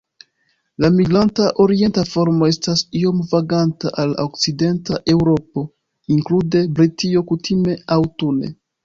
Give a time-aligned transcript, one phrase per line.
[0.83, 5.65] La migranta orienta formo estas iom vaganta al okcidenta Eŭropo,
[6.17, 8.51] inklude Britio, kutime aŭtune.